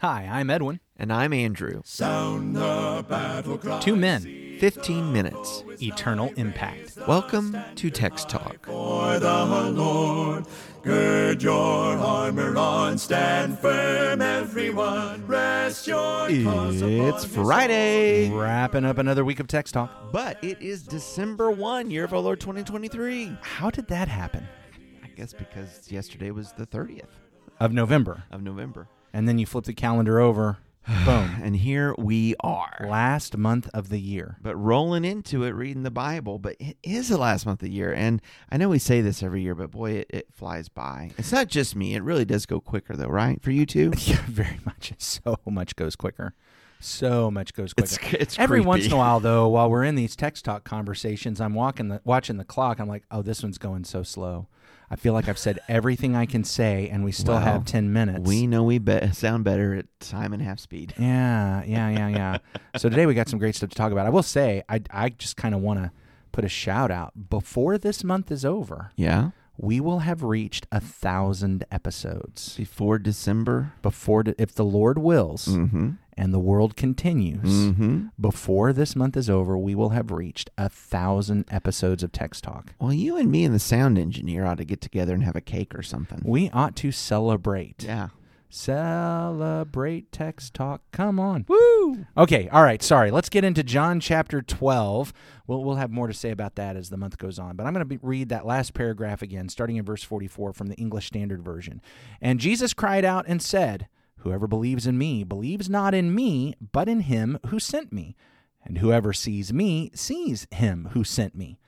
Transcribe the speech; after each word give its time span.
Hi, 0.00 0.26
I'm 0.30 0.48
Edwin. 0.50 0.80
And 0.96 1.12
I'm 1.12 1.32
Andrew. 1.32 1.82
Sound 1.84 2.56
the 2.56 3.04
battle 3.08 3.58
cry. 3.58 3.80
Two 3.80 3.96
men, 3.96 4.56
15 4.58 5.12
minutes. 5.12 5.62
eternal 5.82 6.32
impact. 6.36 6.96
Welcome 7.06 7.56
to 7.76 7.90
Text 7.90 8.28
Talk. 8.28 8.66
For 8.66 9.18
the 9.18 9.70
Lord, 9.74 10.44
gird 10.82 11.42
your 11.42 11.54
armor 11.98 12.56
on, 12.56 12.96
stand 12.98 13.58
firm, 13.58 14.20
everyone. 14.22 15.26
Rest 15.26 15.86
your 15.86 16.26
It's 16.30 17.24
Friday, 17.26 18.30
Wrapping 18.30 18.84
up 18.86 18.98
another 18.98 19.24
week 19.24 19.40
of 19.40 19.46
Text 19.48 19.74
Talk. 19.74 20.12
but 20.12 20.42
it 20.42 20.60
is 20.62 20.82
December 20.82 21.50
1, 21.50 21.90
year 21.90 22.04
of 22.04 22.12
our 22.14 22.20
Lord 22.20 22.40
2023. 22.40 23.36
How 23.42 23.68
did 23.70 23.86
that 23.88 24.08
happen? 24.08 24.46
I 25.04 25.08
guess 25.08 25.32
because 25.34 25.90
yesterday 25.92 26.30
was 26.30 26.52
the 26.52 26.66
30th 26.66 27.04
Of 27.58 27.72
November. 27.72 28.24
of 28.30 28.42
November. 28.42 28.88
And 29.12 29.28
then 29.28 29.38
you 29.38 29.46
flip 29.46 29.64
the 29.64 29.72
calendar 29.72 30.20
over. 30.20 30.58
Boom. 31.04 31.40
And 31.42 31.56
here 31.56 31.94
we 31.98 32.34
are. 32.40 32.86
Last 32.88 33.36
month 33.36 33.68
of 33.74 33.90
the 33.90 34.00
year. 34.00 34.38
But 34.42 34.56
rolling 34.56 35.04
into 35.04 35.44
it, 35.44 35.50
reading 35.50 35.82
the 35.82 35.90
Bible, 35.90 36.38
but 36.38 36.56
it 36.58 36.76
is 36.82 37.08
the 37.08 37.18
last 37.18 37.46
month 37.46 37.62
of 37.62 37.68
the 37.68 37.74
year. 37.74 37.92
And 37.92 38.20
I 38.50 38.56
know 38.56 38.68
we 38.68 38.78
say 38.78 39.00
this 39.00 39.22
every 39.22 39.42
year, 39.42 39.54
but 39.54 39.70
boy, 39.70 39.92
it, 39.92 40.06
it 40.10 40.26
flies 40.32 40.68
by. 40.68 41.10
It's 41.18 41.32
not 41.32 41.48
just 41.48 41.76
me. 41.76 41.94
It 41.94 42.02
really 42.02 42.24
does 42.24 42.46
go 42.46 42.60
quicker, 42.60 42.96
though, 42.96 43.08
right? 43.08 43.40
For 43.42 43.50
you 43.50 43.66
too? 43.66 43.92
Yeah, 44.00 44.22
very 44.26 44.58
much. 44.64 44.94
So 44.98 45.36
much 45.46 45.76
goes 45.76 45.94
quicker. 45.94 46.34
So 46.80 47.30
much 47.30 47.52
goes 47.52 47.74
quicker. 47.74 47.94
It's, 47.94 48.14
it's 48.14 48.38
Every 48.38 48.60
once 48.60 48.86
in 48.86 48.92
a 48.92 48.96
while, 48.96 49.20
though, 49.20 49.48
while 49.48 49.70
we're 49.70 49.84
in 49.84 49.94
these 49.94 50.16
text 50.16 50.44
talk 50.46 50.64
conversations, 50.64 51.40
I'm 51.40 51.54
walking 51.54 51.88
the 51.88 52.00
watching 52.04 52.38
the 52.38 52.44
clock. 52.44 52.80
I'm 52.80 52.88
like, 52.88 53.04
oh, 53.10 53.20
this 53.20 53.42
one's 53.42 53.58
going 53.58 53.84
so 53.84 54.02
slow. 54.02 54.48
I 54.90 54.96
feel 54.96 55.12
like 55.12 55.28
I've 55.28 55.38
said 55.38 55.60
everything 55.68 56.16
I 56.16 56.26
can 56.26 56.42
say, 56.42 56.88
and 56.88 57.04
we 57.04 57.12
still 57.12 57.34
Well, 57.34 57.42
have 57.42 57.64
ten 57.64 57.92
minutes. 57.92 58.26
We 58.28 58.46
know 58.48 58.64
we 58.64 58.78
be- 58.78 59.12
sound 59.12 59.44
better 59.44 59.74
at 59.74 59.86
time 60.00 60.32
and 60.32 60.42
half 60.42 60.58
speed. 60.58 60.94
Yeah, 60.98 61.62
yeah, 61.64 61.88
yeah, 61.90 62.08
yeah. 62.08 62.38
so 62.76 62.88
today 62.88 63.06
we 63.06 63.14
got 63.14 63.28
some 63.28 63.38
great 63.38 63.54
stuff 63.54 63.70
to 63.70 63.76
talk 63.76 63.92
about. 63.92 64.06
I 64.06 64.10
will 64.10 64.22
say, 64.24 64.62
I, 64.68 64.80
I 64.90 65.10
just 65.10 65.36
kind 65.36 65.54
of 65.54 65.60
want 65.60 65.80
to 65.82 65.92
put 66.32 66.44
a 66.44 66.48
shout 66.48 66.90
out 66.90 67.30
before 67.30 67.78
this 67.78 68.02
month 68.02 68.30
is 68.32 68.44
over. 68.44 68.90
Yeah? 68.96 69.30
We 69.56 69.78
will 69.78 69.98
have 70.00 70.22
reached 70.22 70.66
a 70.72 70.80
thousand 70.80 71.64
episodes 71.70 72.56
Before 72.56 72.98
December? 72.98 73.72
before, 73.82 74.24
if 74.38 74.54
the 74.54 74.64
Lord 74.64 74.98
wills, 74.98 75.46
Mm-hmm. 75.46 75.90
And 76.20 76.34
the 76.34 76.38
world 76.38 76.76
continues. 76.76 77.70
Mm-hmm. 77.70 78.08
Before 78.20 78.74
this 78.74 78.94
month 78.94 79.16
is 79.16 79.30
over, 79.30 79.56
we 79.56 79.74
will 79.74 79.88
have 79.88 80.10
reached 80.10 80.50
a 80.58 80.68
thousand 80.68 81.46
episodes 81.50 82.02
of 82.02 82.12
Text 82.12 82.44
Talk. 82.44 82.74
Well, 82.78 82.92
you 82.92 83.16
and 83.16 83.30
me 83.30 83.42
and 83.42 83.54
the 83.54 83.58
sound 83.58 83.96
engineer 83.98 84.44
ought 84.44 84.58
to 84.58 84.66
get 84.66 84.82
together 84.82 85.14
and 85.14 85.24
have 85.24 85.34
a 85.34 85.40
cake 85.40 85.74
or 85.74 85.82
something. 85.82 86.20
We 86.22 86.50
ought 86.50 86.76
to 86.76 86.92
celebrate. 86.92 87.84
Yeah. 87.84 88.08
Celebrate 88.50 90.12
Text 90.12 90.52
Talk. 90.52 90.82
Come 90.92 91.18
on. 91.18 91.46
Woo! 91.48 92.04
Okay, 92.18 92.50
all 92.50 92.64
right. 92.64 92.82
Sorry. 92.82 93.10
Let's 93.10 93.30
get 93.30 93.42
into 93.44 93.62
John 93.62 93.98
chapter 93.98 94.42
12. 94.42 95.14
We'll, 95.46 95.64
we'll 95.64 95.76
have 95.76 95.90
more 95.90 96.06
to 96.06 96.12
say 96.12 96.32
about 96.32 96.56
that 96.56 96.76
as 96.76 96.90
the 96.90 96.98
month 96.98 97.16
goes 97.16 97.38
on. 97.38 97.56
But 97.56 97.66
I'm 97.66 97.72
going 97.72 97.88
to 97.88 97.98
read 98.02 98.28
that 98.28 98.44
last 98.44 98.74
paragraph 98.74 99.22
again, 99.22 99.48
starting 99.48 99.76
in 99.76 99.86
verse 99.86 100.02
44 100.02 100.52
from 100.52 100.66
the 100.66 100.76
English 100.76 101.06
Standard 101.06 101.42
Version. 101.42 101.80
And 102.20 102.40
Jesus 102.40 102.74
cried 102.74 103.06
out 103.06 103.24
and 103.26 103.40
said, 103.40 103.88
Whoever 104.20 104.46
believes 104.46 104.86
in 104.86 104.98
me 104.98 105.24
believes 105.24 105.68
not 105.68 105.94
in 105.94 106.14
me, 106.14 106.54
but 106.72 106.88
in 106.88 107.00
him 107.00 107.38
who 107.46 107.58
sent 107.58 107.92
me. 107.92 108.16
And 108.62 108.78
whoever 108.78 109.12
sees 109.12 109.52
me 109.52 109.90
sees 109.94 110.46
him 110.50 110.90
who 110.92 111.04
sent 111.04 111.34
me. 111.34 111.58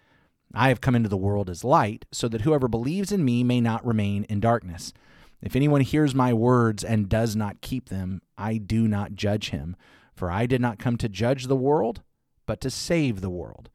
I 0.54 0.68
have 0.68 0.82
come 0.82 0.94
into 0.94 1.08
the 1.08 1.16
world 1.16 1.48
as 1.48 1.64
light, 1.64 2.04
so 2.12 2.28
that 2.28 2.42
whoever 2.42 2.68
believes 2.68 3.10
in 3.10 3.24
me 3.24 3.42
may 3.42 3.60
not 3.60 3.86
remain 3.86 4.24
in 4.24 4.40
darkness. 4.40 4.92
If 5.40 5.56
anyone 5.56 5.80
hears 5.80 6.14
my 6.14 6.34
words 6.34 6.84
and 6.84 7.08
does 7.08 7.34
not 7.34 7.62
keep 7.62 7.88
them, 7.88 8.20
I 8.36 8.58
do 8.58 8.86
not 8.86 9.14
judge 9.14 9.48
him. 9.50 9.74
For 10.14 10.30
I 10.30 10.44
did 10.44 10.60
not 10.60 10.78
come 10.78 10.98
to 10.98 11.08
judge 11.08 11.46
the 11.46 11.56
world, 11.56 12.02
but 12.44 12.60
to 12.60 12.70
save 12.70 13.22
the 13.22 13.30
world. 13.30 13.70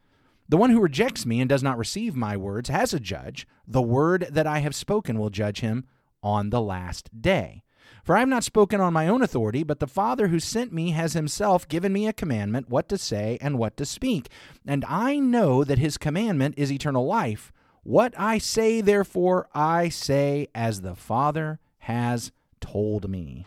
The 0.47 0.57
one 0.57 0.69
who 0.69 0.79
rejects 0.79 1.25
me 1.25 1.41
and 1.41 1.49
does 1.49 1.63
not 1.63 1.77
receive 1.77 2.15
my 2.15 2.37
words 2.37 2.69
has 2.69 2.93
a 2.93 2.99
judge. 2.99 3.47
The 3.67 3.81
word 3.81 4.27
that 4.31 4.47
I 4.47 4.59
have 4.59 4.75
spoken 4.75 5.17
will 5.17 5.31
judge 5.31 5.61
him 5.61 5.85
on 6.21 6.51
the 6.51 6.61
last 6.61 7.09
day. 7.21 7.63
For 8.03 8.15
I 8.15 8.19
have 8.19 8.29
not 8.29 8.43
spoken 8.43 8.79
on 8.79 8.93
my 8.93 9.07
own 9.07 9.21
authority, 9.21 9.63
but 9.63 9.79
the 9.79 9.87
Father 9.87 10.27
who 10.29 10.39
sent 10.39 10.71
me 10.71 10.91
has 10.91 11.13
himself 11.13 11.67
given 11.67 11.91
me 11.91 12.07
a 12.07 12.13
commandment 12.13 12.69
what 12.69 12.87
to 12.89 12.97
say 12.97 13.37
and 13.41 13.57
what 13.57 13.75
to 13.77 13.85
speak. 13.85 14.27
And 14.65 14.85
I 14.85 15.19
know 15.19 15.63
that 15.63 15.79
his 15.79 15.97
commandment 15.97 16.55
is 16.57 16.71
eternal 16.71 17.05
life. 17.05 17.51
What 17.83 18.13
I 18.17 18.37
say, 18.37 18.81
therefore, 18.81 19.47
I 19.53 19.89
say 19.89 20.47
as 20.55 20.81
the 20.81 20.95
Father 20.95 21.59
has 21.79 22.31
told 22.59 23.09
me. 23.09 23.45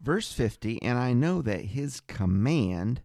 Verse 0.00 0.32
50, 0.32 0.82
and 0.82 0.98
I 0.98 1.12
know 1.12 1.42
that 1.42 1.60
his 1.66 2.00
command, 2.00 3.02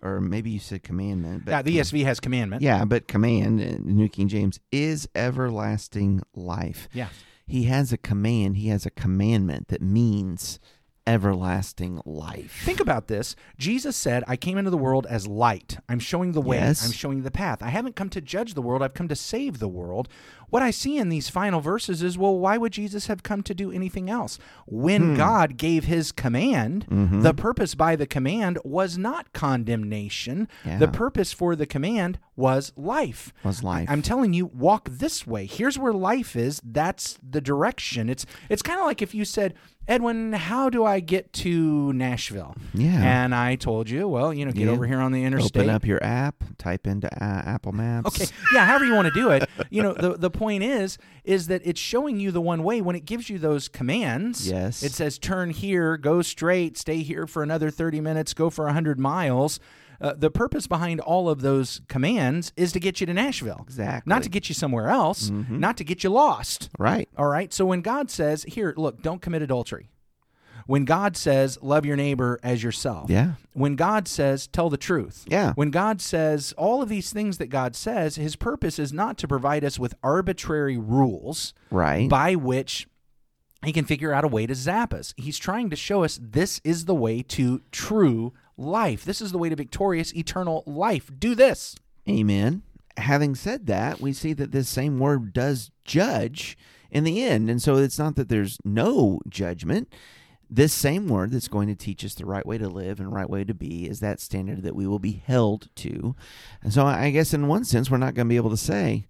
or 0.00 0.20
maybe 0.20 0.50
you 0.50 0.60
said 0.60 0.84
commandment, 0.84 1.44
but 1.44 1.50
Yeah, 1.50 1.62
the 1.62 1.78
ESV 1.78 2.04
has 2.04 2.20
commandment. 2.20 2.62
yeah, 2.62 2.84
but 2.84 3.08
command, 3.08 3.60
in 3.60 3.96
New 3.96 4.08
King 4.08 4.28
James, 4.28 4.60
is 4.70 5.08
everlasting 5.16 6.22
life. 6.34 6.88
Yeah. 6.92 7.08
He 7.46 7.64
has 7.64 7.92
a 7.92 7.96
command, 7.96 8.56
he 8.56 8.68
has 8.68 8.86
a 8.86 8.90
commandment 8.90 9.68
that 9.68 9.80
means 9.82 10.58
everlasting 11.06 12.00
life. 12.04 12.62
Think 12.64 12.80
about 12.80 13.06
this. 13.06 13.36
Jesus 13.56 13.96
said, 13.96 14.24
I 14.26 14.36
came 14.36 14.58
into 14.58 14.70
the 14.70 14.76
world 14.76 15.06
as 15.08 15.26
light. 15.26 15.78
I'm 15.88 16.00
showing 16.00 16.32
the 16.32 16.40
way. 16.40 16.56
Yes. 16.56 16.84
I'm 16.84 16.92
showing 16.92 17.22
the 17.22 17.30
path. 17.30 17.62
I 17.62 17.68
haven't 17.68 17.94
come 17.94 18.10
to 18.10 18.20
judge 18.20 18.54
the 18.54 18.62
world. 18.62 18.82
I've 18.82 18.94
come 18.94 19.08
to 19.08 19.16
save 19.16 19.60
the 19.60 19.68
world. 19.68 20.08
What 20.50 20.62
I 20.62 20.70
see 20.70 20.96
in 20.98 21.08
these 21.08 21.28
final 21.28 21.60
verses 21.60 22.02
is, 22.02 22.16
well, 22.16 22.38
why 22.38 22.56
would 22.56 22.72
Jesus 22.72 23.06
have 23.08 23.22
come 23.22 23.42
to 23.42 23.54
do 23.54 23.70
anything 23.72 24.08
else? 24.08 24.38
When 24.66 25.10
Hmm. 25.10 25.16
God 25.16 25.56
gave 25.56 25.84
his 25.84 26.12
command, 26.12 26.86
Mm-hmm. 26.90 27.22
the 27.22 27.34
purpose 27.34 27.74
by 27.74 27.96
the 27.96 28.06
command 28.06 28.58
was 28.64 28.96
not 28.98 29.32
condemnation. 29.32 30.48
Yeah. 30.64 30.78
The 30.78 30.88
purpose 30.88 31.32
for 31.32 31.56
the 31.56 31.66
command 31.66 32.18
was 32.36 32.72
life. 32.76 33.32
was 33.44 33.62
life. 33.62 33.88
I'm 33.90 34.02
telling 34.02 34.32
you, 34.34 34.46
walk 34.46 34.88
this 34.90 35.26
way. 35.26 35.46
Here's 35.46 35.78
where 35.78 35.92
life 35.92 36.36
is. 36.36 36.60
That's 36.64 37.18
the 37.28 37.40
direction. 37.40 38.08
It's 38.08 38.26
it's 38.48 38.62
kind 38.62 38.78
of 38.78 38.86
like 38.86 39.00
if 39.02 39.14
you 39.14 39.24
said, 39.24 39.54
Edwin, 39.88 40.32
how 40.32 40.68
do 40.68 40.84
I 40.84 40.98
get 41.00 41.32
to 41.34 41.92
Nashville? 41.92 42.56
Yeah. 42.74 43.00
And 43.22 43.32
I 43.34 43.54
told 43.54 43.88
you, 43.88 44.08
well, 44.08 44.34
you 44.34 44.44
know, 44.44 44.50
get 44.50 44.66
Yeah. 44.66 44.72
over 44.72 44.84
here 44.86 44.98
on 44.98 45.12
the 45.12 45.22
interstate. 45.24 45.62
Open 45.62 45.70
up 45.74 45.86
your 45.86 46.02
app, 46.02 46.42
type 46.58 46.86
into 46.88 47.06
uh, 47.22 47.42
Apple 47.46 47.70
Maps. 47.72 48.08
Okay. 48.08 48.26
Yeah, 48.52 48.66
however 48.66 48.84
you 48.84 48.94
want 48.94 49.06
to 49.06 49.14
do 49.14 49.30
it. 49.30 49.48
You 49.70 49.82
know, 49.84 49.92
the 49.94 50.16
the 50.18 50.30
point 50.36 50.62
is 50.62 50.98
is 51.24 51.46
that 51.48 51.62
it's 51.64 51.80
showing 51.80 52.20
you 52.20 52.30
the 52.30 52.40
one 52.40 52.62
way 52.62 52.80
when 52.80 52.94
it 52.96 53.04
gives 53.04 53.28
you 53.30 53.38
those 53.38 53.68
commands. 53.68 54.48
Yes. 54.48 54.82
It 54.82 54.92
says 54.92 55.18
turn 55.18 55.50
here, 55.50 55.96
go 55.96 56.22
straight, 56.22 56.76
stay 56.78 56.98
here 56.98 57.26
for 57.26 57.42
another 57.42 57.70
30 57.70 58.00
minutes, 58.00 58.34
go 58.34 58.50
for 58.50 58.64
100 58.66 58.98
miles. 58.98 59.58
Uh, 59.98 60.12
the 60.14 60.30
purpose 60.30 60.66
behind 60.66 61.00
all 61.00 61.28
of 61.30 61.40
those 61.40 61.80
commands 61.88 62.52
is 62.54 62.70
to 62.72 62.78
get 62.78 63.00
you 63.00 63.06
to 63.06 63.14
Nashville. 63.14 63.60
Exactly. 63.62 64.10
Not 64.10 64.22
to 64.24 64.28
get 64.28 64.48
you 64.50 64.54
somewhere 64.54 64.90
else, 64.90 65.30
Mm-hmm. 65.30 65.58
not 65.58 65.78
to 65.78 65.84
get 65.84 66.04
you 66.04 66.10
lost. 66.10 66.68
Right. 66.78 67.08
All 67.16 67.26
right. 67.28 67.50
So 67.52 67.64
when 67.64 67.80
God 67.80 68.10
says, 68.10 68.44
here, 68.44 68.74
look, 68.76 69.00
don't 69.02 69.22
commit 69.22 69.40
adultery. 69.40 69.88
When 70.66 70.84
God 70.84 71.16
says, 71.16 71.58
love 71.62 71.84
your 71.86 71.96
neighbor 71.96 72.38
as 72.42 72.62
yourself. 72.62 73.10
Yeah. 73.10 73.32
When 73.52 73.76
God 73.76 74.08
says, 74.08 74.46
tell 74.46 74.68
the 74.70 74.76
truth. 74.76 75.24
Yeah. 75.28 75.52
When 75.54 75.70
God 75.70 76.00
says 76.00 76.52
all 76.56 76.82
of 76.82 76.88
these 76.88 77.12
things 77.12 77.38
that 77.38 77.46
God 77.48 77.76
says, 77.76 78.16
his 78.16 78.36
purpose 78.36 78.78
is 78.78 78.92
not 78.92 79.16
to 79.18 79.28
provide 79.28 79.64
us 79.64 79.78
with 79.78 79.94
arbitrary 80.02 80.76
rules 80.78 81.54
Right. 81.70 82.08
by 82.08 82.34
which 82.34 82.88
he 83.64 83.72
can 83.72 83.84
figure 83.84 84.12
out 84.12 84.24
a 84.24 84.28
way 84.28 84.46
to 84.46 84.54
zap 84.54 84.92
us. 84.92 85.14
He's 85.16 85.38
trying 85.38 85.70
to 85.70 85.76
show 85.76 86.04
us 86.04 86.18
this 86.22 86.60
is 86.64 86.84
the 86.84 86.94
way 86.94 87.22
to 87.22 87.62
true 87.72 88.32
life. 88.56 89.04
This 89.04 89.20
is 89.20 89.32
the 89.32 89.38
way 89.38 89.48
to 89.48 89.56
victorious 89.56 90.14
eternal 90.14 90.62
life. 90.66 91.10
Do 91.18 91.34
this. 91.34 91.76
Amen. 92.08 92.62
Having 92.96 93.34
said 93.34 93.66
that, 93.66 94.00
we 94.00 94.12
see 94.12 94.32
that 94.34 94.52
this 94.52 94.68
same 94.68 94.98
word 94.98 95.32
does 95.32 95.70
judge 95.84 96.56
in 96.90 97.04
the 97.04 97.22
end. 97.22 97.50
And 97.50 97.60
so 97.60 97.76
it's 97.76 97.98
not 97.98 98.16
that 98.16 98.28
there's 98.28 98.58
no 98.64 99.20
judgment. 99.28 99.92
This 100.48 100.72
same 100.72 101.08
word 101.08 101.32
that's 101.32 101.48
going 101.48 101.68
to 101.68 101.74
teach 101.74 102.04
us 102.04 102.14
the 102.14 102.24
right 102.24 102.46
way 102.46 102.56
to 102.58 102.68
live 102.68 103.00
and 103.00 103.12
right 103.12 103.28
way 103.28 103.42
to 103.44 103.54
be 103.54 103.88
is 103.88 104.00
that 104.00 104.20
standard 104.20 104.62
that 104.62 104.76
we 104.76 104.86
will 104.86 105.00
be 105.00 105.22
held 105.26 105.68
to. 105.76 106.14
And 106.62 106.72
so 106.72 106.86
I 106.86 107.10
guess 107.10 107.34
in 107.34 107.48
one 107.48 107.64
sense, 107.64 107.90
we're 107.90 107.96
not 107.96 108.14
going 108.14 108.26
to 108.26 108.32
be 108.32 108.36
able 108.36 108.50
to 108.50 108.56
say, 108.56 109.06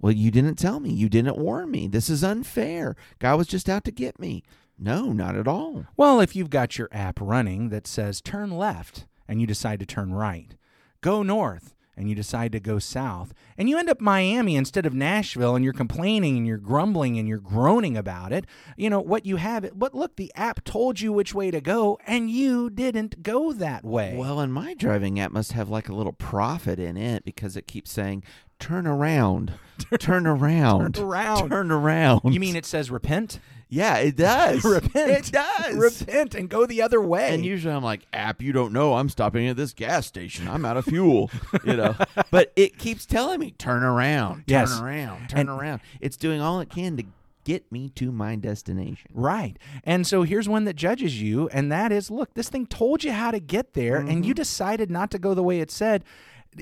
well, 0.00 0.12
you 0.12 0.30
didn't 0.30 0.56
tell 0.56 0.78
me. 0.78 0.90
You 0.90 1.08
didn't 1.08 1.38
warn 1.38 1.70
me. 1.70 1.88
This 1.88 2.08
is 2.08 2.22
unfair. 2.22 2.94
God 3.18 3.36
was 3.36 3.48
just 3.48 3.68
out 3.68 3.84
to 3.84 3.90
get 3.90 4.20
me. 4.20 4.44
No, 4.78 5.12
not 5.12 5.36
at 5.36 5.48
all. 5.48 5.86
Well, 5.96 6.20
if 6.20 6.36
you've 6.36 6.50
got 6.50 6.78
your 6.78 6.88
app 6.92 7.18
running 7.20 7.70
that 7.70 7.86
says 7.86 8.20
turn 8.20 8.50
left 8.50 9.06
and 9.26 9.40
you 9.40 9.46
decide 9.46 9.80
to 9.80 9.86
turn 9.86 10.12
right, 10.12 10.54
go 11.00 11.22
north 11.22 11.74
and 11.96 12.08
you 12.08 12.14
decide 12.14 12.52
to 12.52 12.60
go 12.60 12.78
south, 12.78 13.32
and 13.56 13.68
you 13.68 13.78
end 13.78 13.88
up 13.88 14.00
Miami 14.00 14.54
instead 14.56 14.84
of 14.86 14.92
Nashville, 14.94 15.54
and 15.56 15.64
you're 15.64 15.72
complaining 15.72 16.36
and 16.36 16.46
you're 16.46 16.58
grumbling 16.58 17.18
and 17.18 17.26
you're 17.26 17.38
groaning 17.38 17.96
about 17.96 18.32
it, 18.32 18.44
you 18.76 18.90
know 18.90 19.00
what 19.00 19.24
you 19.24 19.36
have. 19.36 19.68
But 19.74 19.94
look, 19.94 20.16
the 20.16 20.30
app 20.34 20.62
told 20.64 21.00
you 21.00 21.12
which 21.12 21.34
way 21.34 21.50
to 21.50 21.60
go, 21.60 21.98
and 22.06 22.28
you 22.30 22.68
didn't 22.70 23.22
go 23.22 23.52
that 23.52 23.84
way. 23.84 24.14
Well, 24.16 24.40
and 24.40 24.52
my 24.52 24.74
driving 24.74 25.18
app 25.18 25.32
must 25.32 25.52
have 25.52 25.68
like 25.68 25.88
a 25.88 25.94
little 25.94 26.12
prophet 26.12 26.78
in 26.78 26.96
it 26.96 27.24
because 27.24 27.56
it 27.56 27.66
keeps 27.66 27.90
saying, 27.90 28.24
turn 28.58 28.86
around, 28.86 29.52
turn 29.98 30.26
around, 30.26 30.94
Turn 30.94 31.04
around. 31.04 31.48
turn 31.48 31.70
around. 31.70 32.20
you 32.24 32.40
mean 32.40 32.56
it 32.56 32.66
says 32.66 32.90
repent? 32.90 33.38
Yeah, 33.68 33.96
it 33.96 34.16
does. 34.16 34.64
repent. 34.64 35.10
It 35.10 35.32
does. 35.32 35.74
repent 35.74 36.34
and 36.34 36.48
go 36.48 36.66
the 36.66 36.82
other 36.82 37.00
way. 37.00 37.34
And 37.34 37.44
usually 37.44 37.74
I'm 37.74 37.82
like, 37.82 38.06
app, 38.12 38.40
you 38.42 38.52
don't 38.52 38.72
know. 38.72 38.94
I'm 38.94 39.08
stopping 39.08 39.48
at 39.48 39.56
this 39.56 39.72
gas 39.72 40.06
station. 40.06 40.46
I'm 40.48 40.64
out 40.64 40.76
of 40.76 40.84
fuel. 40.84 41.30
you 41.64 41.76
know. 41.76 41.94
But 42.30 42.52
it 42.56 42.78
keeps 42.78 43.06
telling 43.06 43.40
me, 43.40 43.52
turn 43.52 43.82
around, 43.82 44.36
turn 44.36 44.44
Yes. 44.46 44.80
around, 44.80 45.28
turn 45.28 45.40
And- 45.40 45.48
around. 45.50 45.80
It's 46.00 46.16
doing 46.16 46.40
all 46.40 46.60
it 46.60 46.68
can 46.70 46.96
to 46.96 47.04
get 47.44 47.70
me 47.70 47.88
to 47.90 48.10
my 48.10 48.34
destination. 48.36 49.10
Right. 49.14 49.56
And 49.84 50.04
so 50.06 50.22
here's 50.22 50.48
one 50.48 50.64
that 50.64 50.74
judges 50.74 51.22
you, 51.22 51.48
and 51.50 51.70
that 51.70 51.92
is 51.92 52.10
look, 52.10 52.34
this 52.34 52.48
thing 52.48 52.66
told 52.66 53.04
you 53.04 53.12
how 53.12 53.30
to 53.30 53.38
get 53.38 53.74
there, 53.74 53.96
and 53.98 54.08
Mm-hmm. 54.08 54.22
you 54.24 54.34
decided 54.34 54.90
not 54.90 55.10
to 55.12 55.18
go 55.18 55.32
the 55.34 55.44
way 55.44 55.60
it 55.60 55.70
said. 55.70 56.02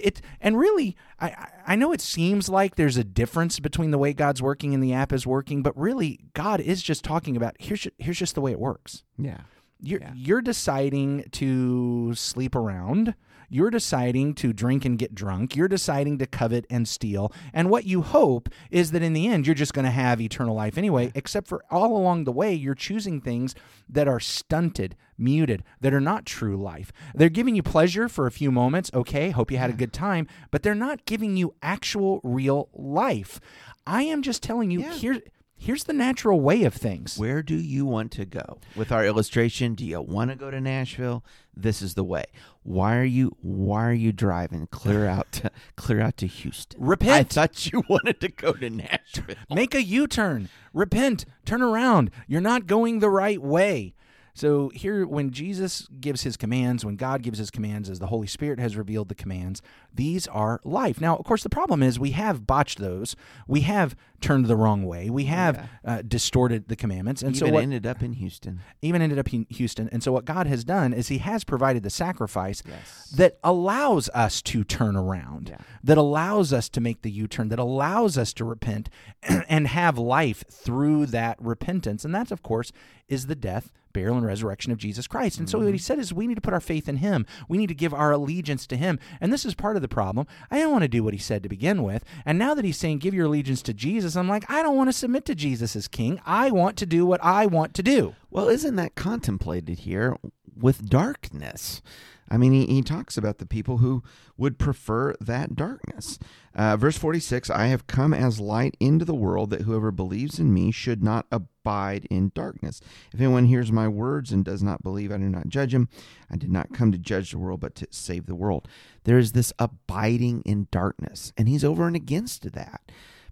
It 0.03 0.21
and 0.41 0.59
really, 0.59 0.97
I 1.21 1.49
I- 1.67 1.77
know 1.77 1.93
it 1.93 2.01
seems 2.01 2.49
like 2.49 2.77
there's 2.77 2.97
a 2.97 3.05
difference 3.05 3.61
between 3.61 3.91
the 3.91 3.99
way 3.99 4.13
God's 4.13 4.43
working 4.43 4.75
and 4.75 4.83
the 4.83 4.93
app 4.93 5.13
is 5.13 5.27
working, 5.27 5.63
but 5.63 5.77
really, 5.77 6.21
God 6.35 6.61
is 6.61 6.83
just 6.83 7.05
talking 7.05 7.37
about 7.37 7.57
here's 7.59 7.87
here's 7.99 8.19
just 8.19 8.35
the 8.35 8.41
way 8.41 8.53
it 8.53 8.61
works. 8.61 9.03
Yeah. 9.19 9.39
You're 9.81 10.01
Yeah. 10.01 10.13
you're 10.15 10.43
deciding 10.43 11.25
to 11.33 12.15
sleep 12.15 12.55
around. 12.55 13.15
You're 13.51 13.71
deciding 13.71 14.35
to 14.37 14.53
drink 14.53 14.85
and 14.85 14.99
get 14.99 15.15
drunk. 15.15 15.55
You're 15.55 15.69
deciding 15.69 16.19
to 16.19 16.27
covet 16.27 16.65
and 16.71 16.89
steal. 16.89 17.31
And 17.53 17.71
what 17.71 17.85
you 17.85 18.01
hope 18.03 18.49
is 18.71 18.91
that 18.93 19.03
in 19.03 19.13
the 19.13 19.29
end, 19.29 19.47
you're 19.47 19.55
just 19.55 19.75
going 19.75 19.85
to 19.85 19.91
have 19.93 20.21
eternal 20.21 20.57
life 20.57 20.79
anyway, 20.79 21.13
except 21.15 21.47
for 21.47 21.63
all 21.71 21.97
along 21.97 22.25
the 22.25 22.33
way, 22.33 22.53
you're 22.55 22.75
choosing 22.75 23.21
things 23.21 23.55
that 23.89 24.09
are 24.09 24.19
stunted, 24.19 24.97
muted, 25.19 25.63
that 25.81 25.95
are 25.95 26.01
not 26.01 26.27
true 26.27 26.57
life. 26.57 26.93
They're 27.15 27.29
giving 27.29 27.55
you 27.57 27.63
pleasure 27.63 28.09
for 28.09 28.27
a 28.27 28.31
few 28.33 28.51
moments. 28.51 28.91
Okay, 28.95 29.31
hope 29.31 29.51
you 29.51 29.59
had 29.59 29.71
a 29.71 29.75
good 29.75 29.93
time, 29.93 30.27
but 30.51 30.63
they're 30.63 30.75
not 30.75 31.05
giving 31.07 31.37
you 31.37 31.55
actual, 31.63 32.21
real 32.23 32.69
life. 32.75 33.41
I 33.87 34.03
am 34.03 34.23
just 34.23 34.43
telling 34.43 34.71
you, 34.71 34.81
Yeah. 34.81 34.93
here, 34.95 35.21
here's 35.57 35.85
the 35.85 35.93
natural 35.93 36.41
way 36.41 36.65
of 36.65 36.75
things. 36.75 37.19
Where 37.19 37.43
do 37.43 37.55
you 37.55 37.85
want 37.87 38.11
to 38.13 38.25
go? 38.25 38.59
With 38.75 38.91
our 38.91 39.05
illustration, 39.05 39.75
do 39.75 39.85
you 39.85 40.01
want 40.01 40.31
to 40.31 40.37
go 40.37 40.51
to 40.51 40.61
Nashville? 40.61 41.25
This 41.57 41.81
is 41.83 41.95
the 41.95 42.03
way. 42.05 42.25
Why 42.63 42.97
are 42.97 43.05
you 43.05 43.37
why 43.41 43.87
are 43.87 43.93
you 43.93 44.11
driving 44.11 44.67
clear 44.69 45.07
out 45.17 45.31
to 45.33 45.51
clear 45.77 46.01
out 46.01 46.17
to 46.19 46.27
Houston? 46.27 46.83
Repent. 46.83 47.13
I 47.13 47.23
thought 47.43 47.71
you 47.73 47.83
wanted 47.89 48.21
to 48.23 48.29
go 48.29 48.53
to 48.55 48.71
Nashville. 48.71 49.37
Make 49.51 49.75
a 49.75 49.83
U 49.83 50.07
turn. 50.07 50.49
Repent. 50.73 51.25
Turn 51.45 51.63
around. 51.63 52.11
You're 52.27 52.41
not 52.41 52.67
going 52.67 52.99
the 52.99 53.11
right 53.11 53.41
way. 53.41 53.95
So, 54.37 54.71
here, 54.75 55.07
when 55.07 55.31
Jesus 55.31 55.87
gives 56.01 56.23
his 56.23 56.37
commands, 56.37 56.85
when 56.85 56.97
God 56.97 57.23
gives 57.23 57.39
his 57.39 57.53
commands, 57.53 57.89
as 57.89 58.01
the 58.01 58.09
Holy 58.09 58.27
Spirit 58.27 58.59
has 58.59 58.77
revealed 58.77 59.09
the 59.09 59.15
commands, 59.15 59.63
these 59.95 60.27
are 60.27 60.61
life. 60.65 61.01
Now, 61.01 61.15
of 61.17 61.25
course, 61.25 61.45
the 61.45 61.49
problem 61.49 61.85
is 61.85 62.01
we 62.01 62.11
have 62.11 62.45
botched 62.45 62.79
those. 62.81 63.15
We 63.47 63.61
have 63.61 63.95
turned 64.21 64.47
the 64.47 64.57
wrong 64.57 64.85
way. 64.87 65.09
We 65.09 65.27
have 65.27 65.69
uh, 65.85 66.03
distorted 66.03 66.67
the 66.67 66.75
commandments. 66.75 67.23
And 67.23 67.37
Even 67.37 67.49
so, 67.49 67.53
what, 67.55 67.63
ended 67.63 67.87
up 67.87 68.03
in 68.03 68.15
Houston. 68.15 68.61
even 68.83 69.03
ended 69.03 69.21
up 69.21 69.33
in 69.33 69.47
Houston. 69.51 69.89
And 69.93 70.03
so, 70.03 70.11
what 70.11 70.25
God 70.25 70.49
has 70.49 70.65
done 70.65 70.93
is 70.93 71.07
He 71.07 71.19
has 71.19 71.45
provided 71.45 71.85
the 71.85 71.91
sacrifice 71.91 72.61
Yes. 72.67 73.11
that 73.17 73.39
allows 73.45 74.09
us 74.15 74.43
to 74.43 74.65
turn 74.65 74.97
around, 74.97 75.51
Yeah. 75.51 75.59
that 75.85 75.97
allows 75.97 76.53
us 76.53 76.69
to 76.71 76.81
make 76.81 77.03
the 77.03 77.11
U 77.13 77.29
turn, 77.29 77.51
that 77.51 77.61
allows 77.61 78.19
us 78.19 78.33
to 78.35 78.45
repent 78.45 78.89
and 79.49 79.69
have 79.69 79.97
life 79.97 80.43
through 80.51 81.07
that 81.07 81.37
repentance. 81.41 82.05
And 82.05 82.13
that, 82.17 82.33
of 82.33 82.43
course, 82.43 82.73
is 83.09 83.27
the 83.27 83.37
death, 83.37 83.71
burial, 83.95 84.19
and 84.19 84.27
resurrection 84.27 84.73
of 84.73 84.79
Jesus 84.79 85.07
Christ. 85.07 85.39
And 85.39 85.49
so, 85.49 85.59
what 85.59 85.69
He 85.69 85.73
mm-hmm. 85.73 85.79
said 85.79 85.99
is 85.99 86.13
we 86.13 86.27
need 86.27 86.35
to 86.35 86.43
put 86.43 86.53
our 86.53 86.61
faith 86.61 86.87
in 86.87 86.97
Him, 86.97 87.25
we 87.49 87.57
need 87.57 87.69
to 87.69 87.75
give 87.75 87.95
our 87.95 88.13
allegiance 88.13 88.67
to 88.67 88.77
Him. 88.77 88.99
And 89.23 89.33
this 89.33 89.47
is 89.47 89.55
part 89.55 89.77
of 89.77 89.83
the 89.83 89.89
problem. 89.89 90.27
I 90.51 90.59
didn't 90.59 90.73
want 90.73 90.83
to 90.83 90.89
do 90.89 91.03
what 91.03 91.15
He 91.15 91.19
said 91.19 91.43
to 91.43 91.49
begin 91.49 91.83
with. 91.83 92.05
And 92.27 92.39
now 92.39 92.53
that 92.53 92.67
He's 92.67 92.77
saying, 92.77 92.99
give 92.99 93.15
your 93.15 93.27
allegiance 93.27 93.63
to 93.63 93.73
Jesus, 93.73 94.17
I'm 94.17 94.29
like, 94.29 94.51
I 94.51 94.63
don't 94.63 94.77
want 94.77 94.89
to 94.89 94.93
submit 94.93 95.25
to 95.27 95.35
Jesus 95.35 95.75
as 95.75 95.89
King. 95.89 96.21
I 96.27 96.51
want 96.51 96.77
to 96.79 96.87
do 96.87 97.07
what 97.07 97.25
I 97.25 97.47
want 97.47 97.73
to 97.75 97.83
do. 97.83 98.15
Well, 98.31 98.49
isn't 98.49 98.77
that 98.77 98.97
contemplated 98.97 99.81
here 99.81 100.17
with 100.57 100.89
darkness? 100.89 101.83
I 102.31 102.37
mean, 102.37 102.53
he, 102.53 102.67
he 102.67 102.83
talks 102.83 103.17
about 103.17 103.39
the 103.39 103.47
people 103.47 103.79
who 103.79 104.03
would 104.37 104.59
prefer 104.59 105.15
that 105.21 105.55
darkness. 105.55 106.19
Uh, 106.55 106.77
verse 106.77 106.97
46 106.97 107.51
I 107.51 107.67
have 107.67 107.87
come 107.87 108.15
as 108.15 108.41
light 108.41 108.77
into 108.81 109.05
the 109.05 109.15
world 109.15 109.51
that 109.51 109.63
whoever 109.63 109.91
believes 109.91 110.39
in 110.39 110.53
me 110.53 110.71
should 110.71 111.03
not 111.03 111.27
abide 111.31 112.07
in 112.11 112.33
darkness. 112.35 112.81
If 113.13 113.21
anyone 113.21 113.47
hears 113.47 113.71
my 113.71 113.89
words 113.89 114.33
and 114.33 114.45
does 114.45 114.63
not 114.63 114.83
believe, 114.83 115.13
I 115.13 115.19
do 115.19 115.29
not 115.29 115.49
judge 115.49 115.75
him. 115.75 115.89
I 116.31 116.37
did 116.37 116.51
not 116.51 116.73
come 116.73 116.93
to 116.93 116.99
judge 116.99 117.33
the 117.33 117.39
world, 117.39 117.61
but 117.61 117.75
to 117.77 117.89
save 117.91 118.27
the 118.27 118.35
world. 118.35 118.69
There 119.05 119.19
is 119.19 119.33
this 119.33 119.53
abiding 119.59 120.43
in 120.43 120.69
darkness, 120.71 121.33
and 121.37 121.49
he's 121.49 121.65
over 121.65 121.87
and 121.87 121.97
against 121.97 122.53
that. 122.53 122.81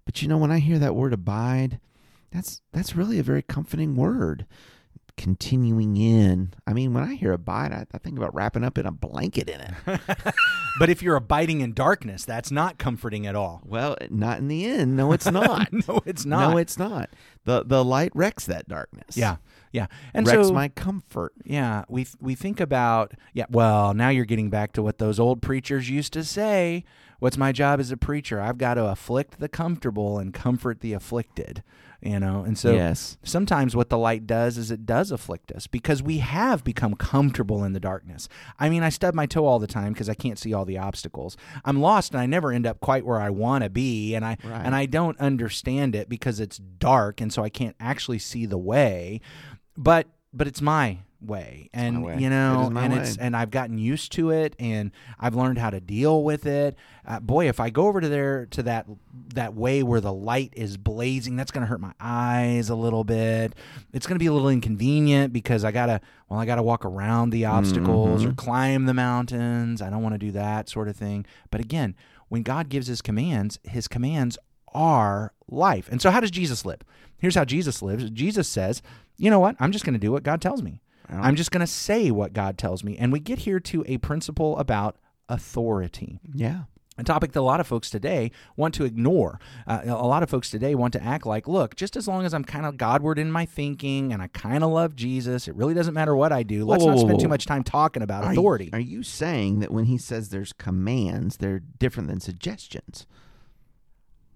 But 0.05 0.21
you 0.21 0.27
know, 0.27 0.37
when 0.37 0.51
I 0.51 0.59
hear 0.59 0.79
that 0.79 0.95
word 0.95 1.13
abide, 1.13 1.79
that's 2.31 2.61
that's 2.71 2.95
really 2.95 3.19
a 3.19 3.23
very 3.23 3.41
comforting 3.41 3.95
word 3.95 4.45
continuing 5.17 5.95
in. 5.97 6.53
I 6.65 6.73
mean, 6.73 6.93
when 6.93 7.03
I 7.03 7.15
hear 7.15 7.31
abide, 7.31 7.71
I, 7.71 7.85
I 7.93 7.97
think 7.97 8.17
about 8.17 8.33
wrapping 8.33 8.63
up 8.63 8.77
in 8.77 8.85
a 8.85 8.91
blanket 8.91 9.49
in 9.49 9.61
it. 9.61 9.99
But 10.79 10.89
if 10.89 11.03
you're 11.03 11.15
abiding 11.15 11.61
in 11.61 11.73
darkness, 11.73 12.25
that's 12.25 12.49
not 12.49 12.79
comforting 12.79 13.27
at 13.27 13.35
all. 13.35 13.61
well, 13.63 13.95
not 14.09 14.39
in 14.39 14.47
the 14.47 14.65
end. 14.65 14.97
No, 14.97 15.11
it's 15.13 15.25
not. 15.31 15.71
No, 15.71 16.01
it's 16.05 16.25
not. 16.25 16.49
No, 16.49 16.57
it's 16.57 16.79
not. 16.79 17.11
The 17.45 17.63
the 17.63 17.83
light 17.85 18.11
wrecks 18.15 18.47
that 18.47 18.67
darkness. 18.67 19.15
yeah, 19.15 19.35
yeah, 19.71 19.85
and 20.15 20.25
wrecks 20.25 20.47
so 20.47 20.53
my 20.53 20.69
comfort. 20.69 21.33
yeah, 21.45 21.83
we 21.89 22.07
we 22.19 22.33
think 22.33 22.59
about 22.59 23.13
yeah. 23.33 23.45
Well, 23.51 23.93
now 23.93 24.09
you're 24.09 24.25
getting 24.25 24.49
back 24.49 24.73
to 24.73 24.81
what 24.81 24.97
those 24.97 25.19
old 25.19 25.43
preachers 25.43 25.91
used 25.91 26.11
to 26.13 26.23
say. 26.23 26.85
What's 27.23 27.37
my 27.37 27.53
job 27.53 27.79
as 27.79 27.89
a 27.89 27.95
preacher? 27.95 28.41
I've 28.41 28.57
got 28.57 28.73
to 28.73 28.87
afflict 28.87 29.39
the 29.39 29.47
comfortable 29.47 30.19
and 30.19 30.33
comfort 30.33 30.81
the 30.81 30.91
afflicted. 30.91 31.63
You 32.01 32.19
know, 32.19 32.43
and 32.43 32.57
so 32.57 32.73
yes. 32.73 33.17
sometimes 33.23 33.77
what 33.77 33.89
the 33.89 33.97
light 33.97 34.27
does 34.27 34.57
is 34.57 34.71
it 34.71 34.85
does 34.85 35.09
afflict 35.09 35.49
us 35.53 35.65
because 35.65 36.03
we 36.03 36.17
have 36.17 36.65
become 36.65 36.95
comfortable 36.95 37.63
in 37.63 37.71
the 37.71 37.79
darkness. 37.79 38.27
I 38.59 38.67
mean, 38.67 38.83
I 38.83 38.89
stub 38.89 39.13
my 39.13 39.25
toe 39.25 39.45
all 39.45 39.57
the 39.57 39.67
time 39.67 39.93
because 39.93 40.09
I 40.09 40.15
can't 40.15 40.37
see 40.37 40.53
all 40.53 40.65
the 40.65 40.77
obstacles. 40.77 41.37
I'm 41.63 41.79
lost 41.79 42.11
and 42.11 42.19
I 42.19 42.25
never 42.25 42.51
end 42.51 42.67
up 42.67 42.81
quite 42.81 43.05
where 43.05 43.21
I 43.21 43.29
want 43.29 43.63
to 43.63 43.69
be 43.69 44.15
and 44.15 44.25
I 44.25 44.35
Right. 44.43 44.65
and 44.65 44.75
I 44.75 44.85
don't 44.85 45.17
understand 45.17 45.95
it 45.95 46.09
because 46.09 46.41
it's 46.41 46.57
dark 46.57 47.21
and 47.21 47.31
so 47.31 47.41
I 47.41 47.47
can't 47.47 47.77
actually 47.79 48.19
see 48.19 48.45
the 48.45 48.57
way. 48.57 49.21
But 49.77 50.07
but 50.33 50.45
it's 50.45 50.61
my 50.61 50.97
way 51.25 51.69
and 51.73 52.03
way. 52.03 52.17
you 52.17 52.29
know 52.29 52.71
and 52.75 52.93
way. 52.93 52.99
it's 52.99 53.17
and 53.17 53.35
I've 53.35 53.51
gotten 53.51 53.77
used 53.77 54.11
to 54.13 54.31
it 54.31 54.55
and 54.59 54.91
I've 55.19 55.35
learned 55.35 55.57
how 55.57 55.69
to 55.69 55.79
deal 55.79 56.23
with 56.23 56.45
it. 56.45 56.75
Uh, 57.05 57.19
boy, 57.19 57.47
if 57.49 57.59
I 57.59 57.69
go 57.69 57.87
over 57.87 58.01
to 58.01 58.09
there 58.09 58.45
to 58.47 58.63
that 58.63 58.85
that 59.33 59.53
way 59.53 59.83
where 59.83 60.01
the 60.01 60.13
light 60.13 60.53
is 60.55 60.77
blazing, 60.77 61.35
that's 61.35 61.51
going 61.51 61.61
to 61.61 61.67
hurt 61.67 61.81
my 61.81 61.93
eyes 61.99 62.69
a 62.69 62.75
little 62.75 63.03
bit. 63.03 63.53
It's 63.93 64.07
going 64.07 64.15
to 64.15 64.19
be 64.19 64.27
a 64.27 64.33
little 64.33 64.49
inconvenient 64.49 65.33
because 65.33 65.63
I 65.63 65.71
got 65.71 65.87
to 65.87 66.01
well, 66.29 66.39
I 66.39 66.45
got 66.45 66.55
to 66.55 66.63
walk 66.63 66.85
around 66.85 67.29
the 67.29 67.45
obstacles 67.45 68.25
or 68.25 68.33
climb 68.33 68.85
the 68.85 68.93
mountains. 68.93 69.81
I 69.81 69.89
don't 69.89 70.01
want 70.01 70.15
to 70.15 70.19
do 70.19 70.31
that 70.31 70.69
sort 70.69 70.87
of 70.87 70.95
thing. 70.95 71.25
But 71.51 71.61
again, 71.61 71.95
when 72.29 72.41
God 72.41 72.69
gives 72.69 72.87
his 72.87 73.01
commands, 73.01 73.59
his 73.63 73.87
commands 73.87 74.37
are 74.73 75.33
life. 75.47 75.87
And 75.91 76.01
so 76.01 76.09
how 76.09 76.19
does 76.19 76.31
Jesus 76.31 76.65
live? 76.65 76.81
Here's 77.17 77.35
how 77.35 77.45
Jesus 77.45 77.81
lives. 77.81 78.09
Jesus 78.09 78.47
says, 78.47 78.81
"You 79.17 79.29
know 79.29 79.39
what? 79.39 79.55
I'm 79.59 79.71
just 79.71 79.85
going 79.85 79.93
to 79.93 79.99
do 79.99 80.11
what 80.11 80.23
God 80.23 80.41
tells 80.41 80.61
me." 80.61 80.81
I'm 81.09 81.35
just 81.35 81.51
going 81.51 81.61
to 81.61 81.67
say 81.67 82.11
what 82.11 82.33
God 82.33 82.57
tells 82.57 82.83
me. 82.83 82.97
And 82.97 83.11
we 83.11 83.19
get 83.19 83.39
here 83.39 83.59
to 83.59 83.83
a 83.87 83.97
principle 83.97 84.57
about 84.57 84.97
authority. 85.29 86.19
Yeah. 86.33 86.63
A 86.95 87.03
topic 87.03 87.31
that 87.31 87.39
a 87.39 87.41
lot 87.41 87.59
of 87.59 87.65
folks 87.65 87.89
today 87.89 88.29
want 88.55 88.75
to 88.75 88.85
ignore. 88.85 89.39
Uh, 89.65 89.81
a 89.83 90.05
lot 90.05 90.21
of 90.21 90.29
folks 90.29 90.51
today 90.51 90.75
want 90.75 90.93
to 90.93 91.03
act 91.03 91.25
like, 91.25 91.47
look, 91.47 91.75
just 91.75 91.95
as 91.95 92.07
long 92.07 92.23
as 92.23 92.35
I'm 92.35 92.43
kind 92.43 92.67
of 92.67 92.77
Godward 92.77 93.17
in 93.17 93.31
my 93.31 93.47
thinking 93.47 94.13
and 94.13 94.21
I 94.21 94.27
kind 94.27 94.63
of 94.63 94.69
love 94.69 94.95
Jesus, 94.95 95.47
it 95.47 95.55
really 95.55 95.73
doesn't 95.73 95.95
matter 95.95 96.15
what 96.15 96.31
I 96.31 96.43
do. 96.43 96.65
Let's 96.65 96.83
whoa, 96.83 96.91
not 96.91 96.99
spend 96.99 97.13
whoa. 97.13 97.19
too 97.19 97.27
much 97.29 97.47
time 97.47 97.63
talking 97.63 98.03
about 98.03 98.23
Are 98.23 98.33
you- 98.33 98.39
authority. 98.39 98.69
Are 98.73 98.79
you 98.79 99.01
saying 99.01 99.59
that 99.61 99.71
when 99.71 99.85
he 99.85 99.97
says 99.97 100.29
there's 100.29 100.53
commands, 100.53 101.37
they're 101.37 101.59
different 101.59 102.09
than 102.09 102.19
suggestions? 102.19 103.07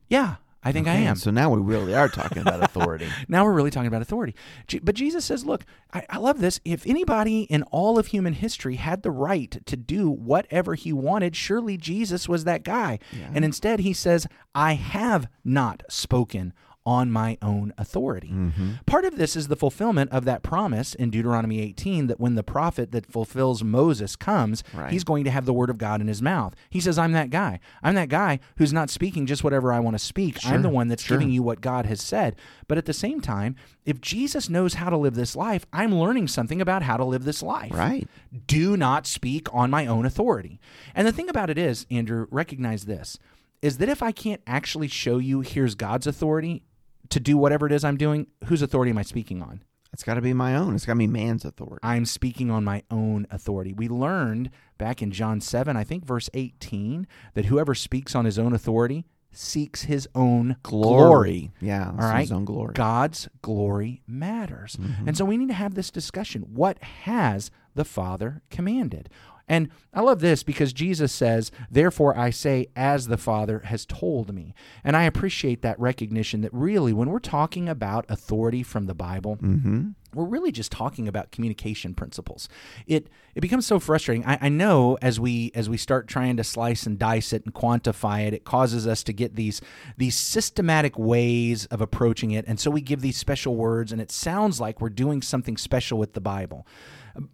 yeah, 0.09 0.36
I 0.63 0.71
think 0.71 0.87
I 0.87 0.95
am. 0.95 1.15
So 1.15 1.31
now 1.31 1.49
we 1.49 1.61
really 1.61 1.95
are 1.95 2.09
talking 2.09 2.39
about 2.39 2.63
authority. 2.63 3.07
Now 3.29 3.45
we're 3.45 3.53
really 3.53 3.71
talking 3.71 3.87
about 3.87 4.01
authority. 4.01 4.35
But 4.81 4.95
Jesus 4.95 5.25
says, 5.25 5.45
look, 5.45 5.65
I, 5.93 6.03
I 6.09 6.17
love 6.17 6.39
this. 6.39 6.59
If 6.65 6.85
anybody 6.87 7.41
in 7.43 7.63
all 7.63 7.99
of 7.99 8.07
human 8.07 8.33
history 8.33 8.75
had 8.75 9.03
the 9.03 9.11
right 9.11 9.59
to 9.65 9.77
do 9.77 10.09
whatever 10.09 10.75
he 10.75 10.91
wanted, 10.93 11.35
surely 11.35 11.77
Jesus 11.77 12.27
was 12.27 12.43
that 12.45 12.63
guy. 12.63 12.99
And 13.33 13.45
instead, 13.45 13.79
he 13.81 13.93
says, 13.93 14.27
I 14.55 14.73
have 14.73 15.27
not 15.43 15.83
spoken 15.89 16.53
on 16.88 17.12
my 17.12 17.38
own 17.41 17.74
authority. 17.77 18.29
Mm-hmm. 18.29 18.72
Part 18.86 19.03
of 19.03 19.17
this 19.17 19.36
is 19.36 19.50
the 19.50 19.58
fulfillment 19.58 20.10
of 20.13 20.24
that 20.24 20.41
promise 20.41 20.96
in 20.96 21.10
Deuteronomy 21.10 21.60
18 21.60 22.08
that 22.08 22.17
when 22.17 22.36
the 22.36 22.44
prophet 22.44 22.94
that 22.94 23.06
fulfills 23.12 23.62
Moses 23.62 24.15
comes, 24.15 24.63
Right. 24.74 24.89
he's 24.89 25.03
going 25.03 25.25
to 25.25 25.29
have 25.32 25.46
the 25.46 25.51
word 25.51 25.70
of 25.70 25.77
God 25.77 26.00
in 26.00 26.08
his 26.08 26.22
mouth. 26.22 26.56
He 26.70 26.79
says, 26.79 26.98
I'm 26.98 27.12
that 27.12 27.29
guy. 27.29 27.60
I'm 27.84 27.96
that 27.96 28.08
guy 28.08 28.39
who's 28.58 28.72
not 28.72 28.89
speaking 28.89 29.25
just 29.25 29.44
whatever 29.44 29.74
I 29.74 29.82
want 29.82 29.96
to 29.96 30.00
speak. 30.00 30.38
I'm 30.46 30.62
the 30.62 30.70
one 30.70 30.88
that's 30.88 31.03
sure. 31.03 31.17
giving 31.17 31.34
you 31.34 31.44
what 31.44 31.60
God 31.60 31.86
has 31.88 32.01
said. 32.01 32.38
But 32.70 32.77
at 32.77 32.86
the 32.86 32.94
same 32.94 33.20
time, 33.20 33.58
if 33.86 34.00
Jesus 34.00 34.50
knows 34.50 34.75
how 34.75 34.89
to 34.89 34.96
live 34.98 35.15
this 35.15 35.36
life, 35.36 35.65
I'm 35.74 35.94
learning 35.94 36.29
something 36.29 36.62
about 36.62 36.84
how 36.84 36.96
to 36.96 37.03
live 37.03 37.25
this 37.25 37.44
life. 37.44 37.74
right. 37.74 38.08
Do 38.48 38.77
not 38.77 39.06
speak 39.06 39.53
on 39.53 39.70
my 39.70 39.86
own 39.86 40.06
authority. 40.06 40.62
And 40.96 41.06
the 41.06 41.12
thing 41.12 41.27
about 41.27 41.50
it 41.50 41.58
is, 41.58 41.86
Andrew, 41.91 42.27
recognize 42.32 42.86
this 42.86 43.17
is 43.60 43.79
that 43.79 43.89
if 43.89 44.03
I 44.03 44.12
can't 44.12 44.41
actually 44.46 44.88
show 44.88 45.17
you 45.17 45.41
here's 45.41 45.74
God's 45.74 46.06
authority, 46.06 46.62
to 47.09 47.19
do 47.19 47.37
whatever 47.37 47.65
it 47.65 47.71
is 47.71 47.83
I'm 47.83 47.97
doing, 47.97 48.27
whose 48.45 48.61
authority 48.61 48.91
am 48.91 48.97
I 48.97 49.03
speaking 49.03 49.41
on? 49.41 49.63
It's 49.93 50.03
got 50.03 50.15
to 50.15 50.21
be 50.21 50.33
my 50.33 50.55
own. 50.55 50.75
It's 50.75 50.85
got 50.85 50.93
to 50.93 50.99
be 50.99 51.07
man's 51.07 51.45
authority. 51.45 51.79
I'm 51.81 52.05
speaking 52.05 52.51
on 52.51 52.63
my 52.63 52.83
own 52.91 53.25
authority. 53.31 53.73
We 53.73 53.87
learned 53.87 54.49
back 54.77 55.01
in 55.01 55.11
John 55.11 55.41
7, 55.41 55.75
I 55.75 55.83
think 55.83 56.05
verse 56.05 56.29
18, 56.33 57.07
that 57.33 57.45
whoever 57.45 57.73
speaks 57.73 58.13
on 58.13 58.25
his 58.25 58.37
own 58.37 58.53
authority 58.53 59.05
seeks 59.31 59.83
his 59.83 60.07
own 60.13 60.57
glory. 60.63 61.51
Yeah. 61.61 61.91
All 61.91 61.97
right. 61.97 62.21
His 62.21 62.31
own 62.31 62.45
glory. 62.45 62.73
God's 62.73 63.29
glory 63.41 64.01
matters. 64.07 64.75
Mm-hmm. 64.75 65.07
And 65.07 65.17
so 65.17 65.25
we 65.25 65.37
need 65.37 65.49
to 65.49 65.53
have 65.53 65.75
this 65.75 65.91
discussion. 65.91 66.41
What 66.53 66.81
has 66.83 67.49
the 67.75 67.85
Father 67.85 68.41
commanded? 68.49 69.09
And 69.48 69.70
I 69.94 70.01
love 70.01 70.20
this 70.20 70.44
because 70.44 70.74
Jesus 70.74 71.12
says, 71.13 71.51
Therefore 71.72 72.18
I 72.18 72.32
say, 72.32 72.68
as 72.75 73.08
the 73.08 73.18
Father 73.18 73.60
has 73.60 73.86
told 73.86 74.34
me. 74.34 74.54
And 74.84 74.98
I 74.98 75.04
appreciate 75.04 75.62
that 75.62 75.80
recognition 75.80 76.42
that 76.42 76.54
really, 76.54 76.92
when 76.92 77.10
we're 77.10 77.20
talking 77.20 77.70
about 77.70 78.06
authority 78.10 78.63
from 78.63 78.88
the 78.88 78.94
Bible, 78.94 79.38
Mm-hmm. 79.38 79.89
we're 80.13 80.25
really 80.25 80.51
just 80.51 80.72
talking 80.72 81.08
about 81.08 81.32
communication 81.32 81.94
principles. 81.94 82.50
It 82.88 83.08
it 83.36 83.42
becomes 83.42 83.66
so 83.66 83.80
frustrating. 83.80 84.25
I, 84.25 84.38
I 84.42 84.50
know 84.50 84.98
as 85.01 85.20
we 85.20 85.51
as 85.56 85.70
we 85.70 85.77
start 85.77 86.08
trying 86.08 86.36
to 86.38 86.44
slice 86.44 86.86
and 86.86 86.98
dice 87.00 87.32
it 87.34 87.46
and 87.46 87.54
quantify 87.54 88.27
it, 88.27 88.34
it 88.34 88.44
causes 88.44 88.86
us 88.88 89.04
to 89.04 89.13
get 89.13 89.36
these 89.36 89.62
these 89.98 90.16
systematic 90.16 90.98
ways 90.98 91.66
of 91.68 91.80
approaching 91.82 92.32
it, 92.32 92.46
and 92.48 92.60
so 92.60 92.70
we 92.72 92.82
give 92.82 93.01
these 93.01 93.18
special 93.18 93.56
words, 93.56 93.92
and 93.92 94.01
it 94.01 94.12
sounds 94.12 94.60
like 94.60 94.82
we're 94.82 94.89
doing 94.89 95.22
something 95.22 95.56
special 95.58 95.98
with 95.98 96.13
the 96.13 96.22
Bible. 96.22 96.66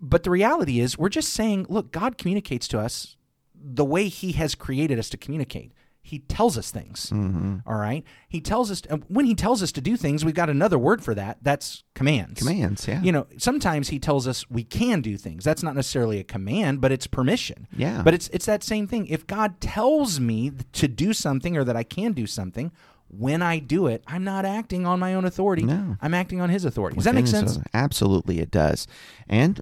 But 0.02 0.24
the 0.24 0.30
reality 0.30 0.80
is, 0.80 0.98
we're 0.98 1.10
just 1.10 1.34
saying, 1.34 1.66
look, 1.70 1.92
God 1.92 2.18
communicates 2.18 2.68
to 2.70 2.80
us 2.80 3.18
the 3.56 3.86
way 3.86 4.08
He 4.08 4.34
has 4.34 4.56
created 4.56 5.00
us 5.00 5.10
to 5.10 5.18
communicate. 5.18 5.74
He 6.06 6.20
tells 6.20 6.58
us 6.58 6.70
things. 6.70 7.10
Mm-hmm. 7.12 7.60
all 7.66 7.78
right. 7.78 8.04
He 8.28 8.42
tells 8.42 8.70
us 8.70 8.82
when 9.08 9.26
he 9.26 9.36
tells 9.36 9.64
us 9.64 9.72
to 9.72 9.80
do 9.80 9.96
things, 9.96 10.26
we've 10.26 10.36
got 10.36 10.50
another 10.50 10.78
word 10.78 11.02
for 11.02 11.16
that. 11.16 11.38
That's 11.42 11.86
commands. 11.96 12.42
Commands, 12.42 12.86
yeah. 12.86 13.02
You 13.02 13.14
know, 13.14 13.26
sometimes 13.38 13.88
he 13.88 14.00
tells 14.00 14.28
us 14.28 14.50
we 14.50 14.66
can 14.66 15.00
do 15.00 15.16
things. 15.16 15.46
That's 15.46 15.64
not 15.64 15.78
necessarily 15.78 16.20
a 16.20 16.26
command, 16.26 16.82
but 16.82 16.92
it's 16.92 17.08
permission. 17.08 17.70
Yeah. 17.74 18.02
But 18.04 18.14
it's 18.14 18.28
it's 18.34 18.46
that 18.48 18.64
same 18.64 18.86
thing. 18.86 19.08
If 19.08 19.26
God 19.26 19.62
tells 19.62 20.20
me 20.20 20.52
to 20.74 20.90
do 20.90 21.14
something 21.14 21.56
or 21.56 21.64
that 21.64 21.78
I 21.78 21.84
can 21.84 22.12
do 22.12 22.28
something, 22.28 22.74
when 23.08 23.42
I 23.42 23.60
do 23.60 23.88
it, 23.88 24.04
I'm 24.06 24.26
not 24.26 24.44
acting 24.44 24.86
on 24.86 25.00
my 25.00 25.14
own 25.14 25.24
authority. 25.24 25.64
No. 25.64 25.96
I'm 26.02 26.14
acting 26.14 26.42
on 26.42 26.50
his 26.50 26.66
authority. 26.66 26.96
Does 26.96 27.06
that 27.06 27.16
make 27.16 27.28
sense? 27.28 27.60
Absolutely, 27.74 28.40
it 28.40 28.52
does. 28.52 28.88
And 29.30 29.62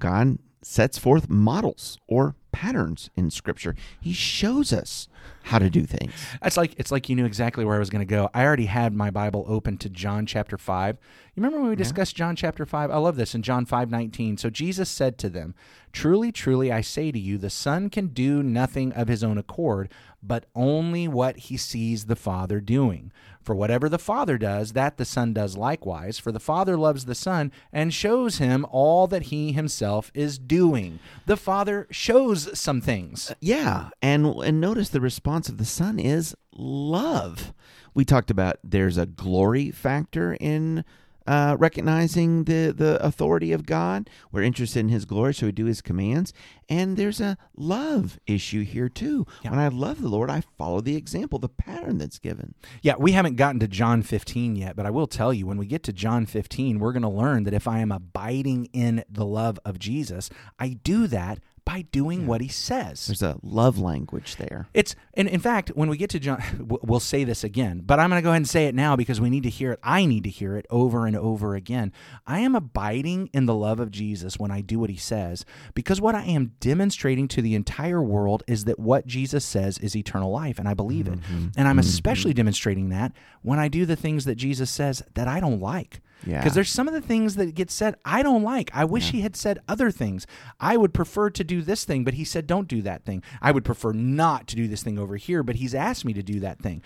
God 0.00 0.38
sets 0.62 0.98
forth 0.98 1.28
models 1.30 1.98
or 2.08 2.34
patterns 2.52 3.10
in 3.16 3.30
Scripture. 3.30 3.74
He 4.00 4.12
shows 4.12 4.72
us 4.72 5.08
how 5.44 5.58
to 5.58 5.70
do 5.70 5.84
things. 5.84 6.12
That's 6.42 6.56
like 6.56 6.74
it's 6.78 6.92
like 6.92 7.08
you 7.08 7.16
knew 7.16 7.24
exactly 7.24 7.64
where 7.64 7.76
I 7.76 7.78
was 7.78 7.90
going 7.90 8.06
to 8.06 8.10
go. 8.10 8.28
I 8.34 8.44
already 8.44 8.66
had 8.66 8.94
my 8.94 9.10
Bible 9.10 9.44
open 9.48 9.78
to 9.78 9.88
John 9.88 10.26
chapter 10.26 10.58
5. 10.58 10.96
You 11.34 11.42
remember 11.42 11.60
when 11.60 11.70
we 11.70 11.76
discussed 11.76 12.16
John 12.16 12.36
chapter 12.36 12.66
5? 12.66 12.90
I 12.90 12.96
love 12.96 13.16
this 13.16 13.34
in 13.34 13.42
John 13.42 13.64
5:19. 13.64 14.38
So 14.38 14.50
Jesus 14.50 14.90
said 14.90 15.16
to 15.18 15.28
them, 15.28 15.54
"Truly, 15.92 16.32
truly 16.32 16.70
I 16.72 16.80
say 16.80 17.12
to 17.12 17.18
you, 17.18 17.38
the 17.38 17.50
Son 17.50 17.88
can 17.88 18.08
do 18.08 18.42
nothing 18.42 18.92
of 18.92 19.08
his 19.08 19.24
own 19.24 19.38
accord, 19.38 19.90
but 20.22 20.46
only 20.54 21.08
what 21.08 21.36
he 21.36 21.56
sees 21.56 22.04
the 22.06 22.16
Father 22.16 22.60
doing. 22.60 23.10
For 23.40 23.54
whatever 23.54 23.88
the 23.88 23.98
Father 23.98 24.36
does, 24.36 24.72
that 24.72 24.98
the 24.98 25.06
Son 25.06 25.32
does 25.32 25.56
likewise, 25.56 26.18
for 26.18 26.30
the 26.30 26.38
Father 26.38 26.76
loves 26.76 27.06
the 27.06 27.14
Son 27.14 27.50
and 27.72 27.94
shows 27.94 28.36
him 28.36 28.66
all 28.70 29.06
that 29.06 29.24
he 29.24 29.52
himself 29.52 30.10
is 30.14 30.38
doing." 30.38 30.98
The 31.24 31.38
Father 31.38 31.86
shows 31.90 32.39
some 32.54 32.80
things. 32.80 33.32
Yeah, 33.40 33.90
and 34.00 34.26
and 34.26 34.60
notice 34.60 34.88
the 34.88 35.00
response 35.00 35.48
of 35.48 35.58
the 35.58 35.64
Son 35.64 35.98
is 35.98 36.34
love. 36.52 37.52
We 37.94 38.04
talked 38.04 38.30
about 38.30 38.58
there's 38.62 38.96
a 38.96 39.06
glory 39.06 39.70
factor 39.70 40.36
in 40.38 40.84
uh, 41.26 41.56
recognizing 41.58 42.44
the 42.44 42.72
the 42.76 43.02
authority 43.04 43.52
of 43.52 43.66
God. 43.66 44.10
We're 44.32 44.42
interested 44.42 44.80
in 44.80 44.88
His 44.88 45.04
glory, 45.04 45.34
so 45.34 45.46
we 45.46 45.52
do 45.52 45.66
His 45.66 45.80
commands. 45.80 46.32
And 46.68 46.96
there's 46.96 47.20
a 47.20 47.36
love 47.56 48.18
issue 48.26 48.64
here 48.64 48.88
too. 48.88 49.26
Yeah. 49.42 49.50
When 49.50 49.60
I 49.60 49.68
love 49.68 50.00
the 50.00 50.08
Lord, 50.08 50.30
I 50.30 50.42
follow 50.58 50.80
the 50.80 50.96
example, 50.96 51.38
the 51.38 51.48
pattern 51.48 51.98
that's 51.98 52.18
given. 52.18 52.54
Yeah, 52.82 52.94
we 52.98 53.12
haven't 53.12 53.36
gotten 53.36 53.60
to 53.60 53.68
John 53.68 54.02
15 54.02 54.56
yet, 54.56 54.76
but 54.76 54.86
I 54.86 54.90
will 54.90 55.06
tell 55.06 55.32
you 55.32 55.46
when 55.46 55.58
we 55.58 55.66
get 55.66 55.82
to 55.84 55.92
John 55.92 56.26
15, 56.26 56.78
we're 56.78 56.92
going 56.92 57.02
to 57.02 57.08
learn 57.08 57.44
that 57.44 57.54
if 57.54 57.68
I 57.68 57.78
am 57.78 57.92
abiding 57.92 58.66
in 58.72 59.04
the 59.08 59.26
love 59.26 59.58
of 59.64 59.78
Jesus, 59.78 60.30
I 60.58 60.70
do 60.82 61.06
that 61.08 61.40
by 61.64 61.82
doing 61.92 62.26
what 62.26 62.40
he 62.40 62.48
says. 62.48 63.06
There's 63.06 63.22
a 63.22 63.38
love 63.42 63.78
language 63.78 64.36
there. 64.36 64.68
It's 64.74 64.94
and 65.14 65.28
in 65.28 65.40
fact, 65.40 65.70
when 65.74 65.88
we 65.88 65.96
get 65.96 66.10
to 66.10 66.20
John, 66.20 66.42
we'll- 66.58 66.80
we'll 66.82 67.00
say 67.00 67.24
this 67.24 67.44
again, 67.44 67.82
but 67.84 67.98
I'm 67.98 68.10
going 68.10 68.20
to 68.20 68.24
go 68.24 68.30
ahead 68.30 68.38
and 68.38 68.48
say 68.48 68.66
it 68.66 68.74
now 68.74 68.96
because 68.96 69.20
we 69.20 69.30
need 69.30 69.42
to 69.44 69.50
hear 69.50 69.72
it. 69.72 69.80
I 69.82 70.04
need 70.06 70.24
to 70.24 70.30
hear 70.30 70.56
it 70.56 70.66
over 70.70 71.06
and 71.06 71.16
over 71.16 71.54
again. 71.54 71.92
I 72.26 72.40
am 72.40 72.54
abiding 72.54 73.30
in 73.32 73.46
the 73.46 73.54
love 73.54 73.80
of 73.80 73.90
Jesus 73.90 74.38
when 74.38 74.50
I 74.50 74.60
do 74.60 74.78
what 74.78 74.90
he 74.90 74.96
says 74.96 75.44
because 75.74 76.00
what 76.00 76.14
I 76.14 76.24
am 76.24 76.52
demonstrating 76.60 77.28
to 77.28 77.42
the 77.42 77.54
entire 77.54 78.02
world 78.02 78.42
is 78.46 78.64
that 78.64 78.78
what 78.78 79.06
Jesus 79.06 79.44
says 79.44 79.78
is 79.78 79.96
eternal 79.96 80.30
life, 80.30 80.58
and 80.58 80.68
I 80.68 80.74
believe 80.74 81.06
it. 81.06 81.20
Mm-hmm. 81.20 81.48
And 81.56 81.68
I'm 81.68 81.76
mm-hmm. 81.76 81.80
especially 81.80 82.34
demonstrating 82.34 82.88
that 82.90 83.12
when 83.42 83.58
I 83.58 83.68
do 83.68 83.86
the 83.86 83.96
things 83.96 84.24
that 84.24 84.36
Jesus 84.36 84.70
says 84.70 85.02
that 85.14 85.28
I 85.28 85.40
don't 85.40 85.60
like. 85.60 86.00
Yeah. 86.26 86.38
Because 86.38 86.54
there's 86.54 86.70
some 86.70 86.88
of 86.88 86.94
the 86.94 87.00
things 87.00 87.36
that 87.36 87.54
get 87.54 87.70
said 87.70 87.94
I 88.04 88.22
don't 88.22 88.42
like. 88.42 88.70
I 88.74 88.84
wish 88.84 89.10
he 89.10 89.20
had 89.22 89.36
said 89.36 89.58
other 89.68 89.90
things. 89.90 90.26
I 90.58 90.76
would 90.76 90.92
prefer 90.92 91.30
to 91.30 91.44
do 91.44 91.62
this 91.62 91.84
thing, 91.84 92.04
but 92.04 92.14
he 92.14 92.24
said 92.24 92.46
don't 92.46 92.68
do 92.68 92.82
that 92.82 93.04
thing. 93.04 93.22
I 93.40 93.52
would 93.52 93.64
prefer 93.64 93.92
not 93.92 94.46
to 94.48 94.56
do 94.56 94.68
this 94.68 94.82
thing 94.82 94.98
over 94.98 95.16
here, 95.16 95.42
but 95.42 95.56
he's 95.56 95.74
asked 95.74 96.04
me 96.04 96.12
to 96.12 96.22
do 96.22 96.40
that 96.40 96.58
thing. 96.58 96.82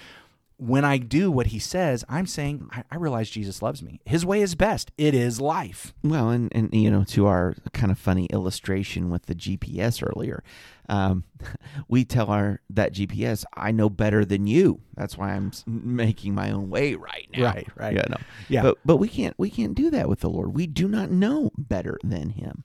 When 0.66 0.84
I 0.84 0.96
do 0.96 1.30
what 1.30 1.48
he 1.48 1.58
says, 1.58 2.04
I'm 2.08 2.26
saying 2.26 2.68
I, 2.72 2.84
I 2.90 2.96
realize 2.96 3.28
Jesus 3.28 3.60
loves 3.60 3.82
me. 3.82 4.00
His 4.06 4.24
way 4.24 4.40
is 4.40 4.54
best. 4.54 4.90
It 4.96 5.14
is 5.14 5.40
life. 5.40 5.92
Well, 6.02 6.30
and, 6.30 6.50
and 6.54 6.72
you 6.74 6.90
know, 6.90 7.04
to 7.04 7.26
our 7.26 7.54
kind 7.72 7.92
of 7.92 7.98
funny 7.98 8.26
illustration 8.26 9.10
with 9.10 9.26
the 9.26 9.34
GPS 9.34 10.02
earlier, 10.02 10.42
um, 10.88 11.24
we 11.88 12.04
tell 12.04 12.28
our 12.28 12.60
that 12.70 12.94
GPS, 12.94 13.44
I 13.54 13.72
know 13.72 13.90
better 13.90 14.24
than 14.24 14.46
you. 14.46 14.80
That's 14.96 15.18
why 15.18 15.32
I'm 15.32 15.52
making 15.66 16.34
my 16.34 16.50
own 16.50 16.70
way 16.70 16.94
right 16.94 17.28
now. 17.36 17.44
Right, 17.44 17.68
right. 17.76 17.94
Yeah, 17.94 18.04
no. 18.08 18.16
Yeah. 18.48 18.62
But 18.62 18.78
but 18.86 18.96
we 18.96 19.08
can't 19.08 19.34
we 19.38 19.50
can't 19.50 19.74
do 19.74 19.90
that 19.90 20.08
with 20.08 20.20
the 20.20 20.30
Lord. 20.30 20.54
We 20.54 20.66
do 20.66 20.88
not 20.88 21.10
know 21.10 21.50
better 21.58 21.98
than 22.02 22.30
Him. 22.30 22.64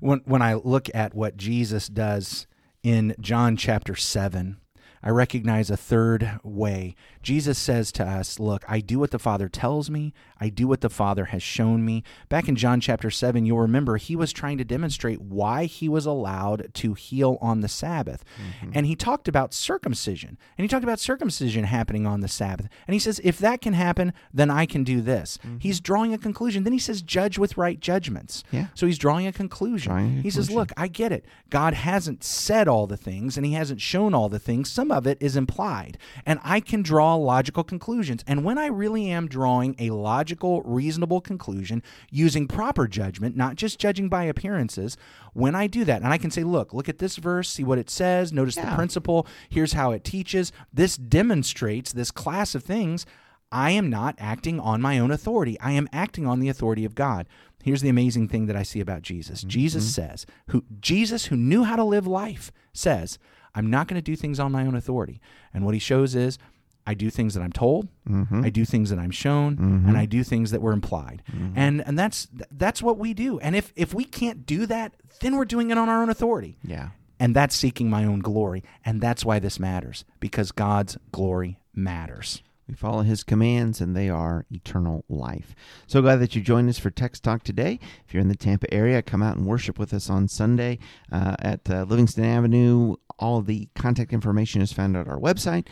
when 0.00 0.20
when 0.24 0.40
I 0.40 0.54
look 0.54 0.88
at 0.94 1.14
what 1.14 1.36
Jesus 1.36 1.88
does 1.88 2.46
in 2.82 3.14
John 3.20 3.56
chapter 3.56 3.94
7, 3.94 4.56
I 5.02 5.10
recognize 5.10 5.70
a 5.70 5.76
third 5.76 6.40
way. 6.42 6.94
Jesus 7.22 7.58
says 7.58 7.92
to 7.92 8.04
us, 8.04 8.38
Look, 8.38 8.64
I 8.68 8.80
do 8.80 8.98
what 8.98 9.10
the 9.10 9.18
Father 9.18 9.48
tells 9.48 9.90
me, 9.90 10.12
I 10.40 10.48
do 10.48 10.68
what 10.68 10.80
the 10.80 10.90
Father 10.90 11.26
has 11.26 11.42
shown 11.42 11.84
me. 11.84 12.02
Back 12.28 12.48
in 12.48 12.56
John 12.56 12.80
chapter 12.80 13.10
7, 13.10 13.44
you'll 13.44 13.58
remember 13.58 13.96
he 13.96 14.16
was 14.16 14.32
trying 14.32 14.58
to 14.58 14.64
demonstrate 14.64 15.20
why 15.20 15.64
he 15.64 15.88
was 15.88 16.06
allowed 16.06 16.72
to 16.74 16.94
heal 16.94 17.38
on 17.40 17.60
the 17.60 17.68
Sabbath. 17.68 18.24
Mm-hmm. 18.36 18.72
And 18.74 18.86
he 18.86 18.96
talked 18.96 19.28
about 19.28 19.52
circumcision. 19.52 20.38
And 20.56 20.64
he 20.64 20.68
talked 20.68 20.84
about 20.84 21.00
circumcision 21.00 21.64
happening 21.64 22.06
on 22.06 22.20
the 22.20 22.28
Sabbath. 22.28 22.68
And 22.86 22.94
he 22.94 23.00
says, 23.00 23.20
If 23.24 23.38
that 23.38 23.60
can 23.60 23.74
happen, 23.74 24.12
then 24.32 24.50
I 24.50 24.66
can 24.66 24.84
do 24.84 25.00
this. 25.00 25.38
Mm-hmm. 25.38 25.58
He's 25.58 25.80
drawing 25.80 26.14
a 26.14 26.18
conclusion. 26.18 26.64
Then 26.64 26.72
he 26.72 26.78
says, 26.78 27.02
Judge 27.02 27.38
with 27.38 27.56
right 27.56 27.78
judgments. 27.80 28.44
Yeah. 28.50 28.68
So 28.74 28.86
he's 28.86 28.98
drawing 28.98 29.26
a 29.26 29.32
conclusion. 29.32 29.92
Drawing 29.92 30.18
a 30.18 30.22
he 30.22 30.30
says. 30.30 30.50
Look, 30.50 30.72
I 30.76 30.88
get 30.88 31.12
it. 31.12 31.24
God 31.50 31.74
hasn't 31.74 32.24
said 32.24 32.68
all 32.68 32.86
the 32.86 32.96
things 32.96 33.36
and 33.36 33.44
he 33.44 33.52
hasn't 33.52 33.80
shown 33.80 34.14
all 34.14 34.28
the 34.28 34.38
things. 34.38 34.70
Some 34.70 34.87
of 34.90 35.06
it 35.06 35.18
is 35.20 35.36
implied. 35.36 35.98
And 36.26 36.40
I 36.42 36.60
can 36.60 36.82
draw 36.82 37.14
logical 37.14 37.64
conclusions. 37.64 38.24
And 38.26 38.44
when 38.44 38.58
I 38.58 38.66
really 38.66 39.10
am 39.10 39.28
drawing 39.28 39.74
a 39.78 39.90
logical, 39.90 40.62
reasonable 40.62 41.20
conclusion 41.20 41.82
using 42.10 42.48
proper 42.48 42.86
judgment, 42.86 43.36
not 43.36 43.56
just 43.56 43.78
judging 43.78 44.08
by 44.08 44.24
appearances, 44.24 44.96
when 45.32 45.54
I 45.54 45.66
do 45.66 45.84
that, 45.84 46.02
and 46.02 46.12
I 46.12 46.18
can 46.18 46.30
say, 46.30 46.42
Look, 46.42 46.72
look 46.72 46.88
at 46.88 46.98
this 46.98 47.16
verse, 47.16 47.48
see 47.48 47.64
what 47.64 47.78
it 47.78 47.90
says, 47.90 48.32
notice 48.32 48.56
the 48.56 48.72
principle, 48.74 49.26
here's 49.48 49.72
how 49.72 49.92
it 49.92 50.04
teaches. 50.04 50.52
This 50.72 50.96
demonstrates 50.96 51.92
this 51.92 52.10
class 52.10 52.54
of 52.54 52.62
things. 52.62 53.06
I 53.50 53.70
am 53.70 53.88
not 53.88 54.14
acting 54.18 54.60
on 54.60 54.82
my 54.82 54.98
own 54.98 55.10
authority. 55.10 55.58
I 55.60 55.72
am 55.72 55.88
acting 55.92 56.26
on 56.26 56.40
the 56.40 56.48
authority 56.48 56.84
of 56.84 56.94
God. 56.94 57.26
Here's 57.62 57.82
the 57.82 57.88
amazing 57.88 58.28
thing 58.28 58.46
that 58.46 58.56
I 58.56 58.62
see 58.62 58.80
about 58.80 59.02
Jesus. 59.02 59.42
Jesus 59.42 59.84
mm-hmm. 59.84 60.10
says, 60.10 60.26
who 60.48 60.64
Jesus 60.80 61.26
who 61.26 61.36
knew 61.36 61.64
how 61.64 61.76
to 61.76 61.84
live 61.84 62.06
life 62.06 62.52
says, 62.72 63.18
I'm 63.58 63.68
not 63.68 63.88
going 63.88 63.96
to 63.98 64.02
do 64.02 64.14
things 64.14 64.38
on 64.38 64.52
my 64.52 64.64
own 64.64 64.76
authority. 64.76 65.20
And 65.52 65.64
what 65.64 65.74
he 65.74 65.80
shows 65.80 66.14
is 66.14 66.38
I 66.86 66.94
do 66.94 67.10
things 67.10 67.34
that 67.34 67.42
I'm 67.42 67.52
told, 67.52 67.88
mm-hmm. 68.08 68.44
I 68.44 68.50
do 68.50 68.64
things 68.64 68.90
that 68.90 69.00
I'm 69.00 69.10
shown, 69.10 69.56
mm-hmm. 69.56 69.88
and 69.88 69.98
I 69.98 70.06
do 70.06 70.22
things 70.22 70.52
that 70.52 70.62
were 70.62 70.72
implied. 70.72 71.24
Mm-hmm. 71.32 71.58
And 71.58 71.86
and 71.86 71.98
that's 71.98 72.28
that's 72.52 72.80
what 72.82 72.98
we 72.98 73.14
do. 73.14 73.40
And 73.40 73.56
if 73.56 73.72
if 73.74 73.92
we 73.92 74.04
can't 74.04 74.46
do 74.46 74.64
that, 74.66 74.94
then 75.20 75.36
we're 75.36 75.44
doing 75.44 75.70
it 75.70 75.76
on 75.76 75.88
our 75.88 76.02
own 76.02 76.08
authority. 76.08 76.56
Yeah. 76.62 76.90
And 77.18 77.34
that's 77.34 77.56
seeking 77.56 77.90
my 77.90 78.04
own 78.04 78.20
glory. 78.20 78.62
And 78.84 79.00
that's 79.00 79.24
why 79.24 79.40
this 79.40 79.58
matters, 79.58 80.04
because 80.20 80.52
God's 80.52 80.96
glory 81.10 81.58
matters. 81.74 82.42
We 82.68 82.74
follow 82.74 83.00
his 83.02 83.24
commands, 83.24 83.80
and 83.80 83.96
they 83.96 84.10
are 84.10 84.44
eternal 84.50 85.04
life. 85.08 85.54
So 85.86 86.02
glad 86.02 86.16
that 86.16 86.36
you 86.36 86.42
joined 86.42 86.68
us 86.68 86.78
for 86.78 86.90
Text 86.90 87.24
Talk 87.24 87.42
today. 87.42 87.80
If 88.06 88.12
you're 88.12 88.20
in 88.20 88.28
the 88.28 88.36
Tampa 88.36 88.72
area, 88.72 89.00
come 89.00 89.22
out 89.22 89.38
and 89.38 89.46
worship 89.46 89.78
with 89.78 89.94
us 89.94 90.10
on 90.10 90.28
Sunday 90.28 90.78
uh, 91.10 91.36
at 91.38 91.70
uh, 91.70 91.84
Livingston 91.88 92.24
Avenue. 92.24 92.96
All 93.18 93.40
the 93.40 93.70
contact 93.74 94.12
information 94.12 94.60
is 94.60 94.70
found 94.72 94.98
at 94.98 95.08
our 95.08 95.18
website. 95.18 95.66